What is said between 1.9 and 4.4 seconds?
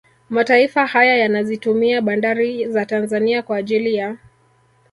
bandari za Tanzania kwa ajili ya